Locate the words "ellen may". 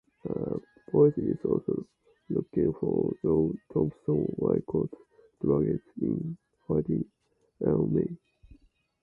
7.63-8.17